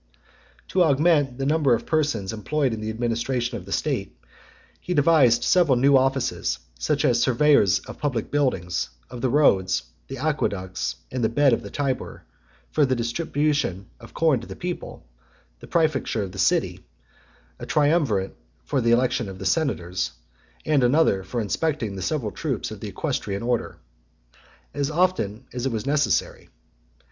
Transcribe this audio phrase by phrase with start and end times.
[0.63, 0.67] XXXVII.
[0.69, 4.17] To augment the number of persons employed in the administration of the state,
[4.79, 9.83] he devised several new offices; such as surveyors of the public buildings, of the roads,
[10.07, 12.23] the aqueducts, and the bed of the Tiber;
[12.71, 15.05] for the distribution of corn to the people;
[15.59, 16.83] the praefecture of the city;
[17.59, 20.13] a triumvirate for the election of the senators;
[20.65, 23.77] and another for inspecting the several troops of the equestrian order,
[24.73, 26.49] as often as it was necessary.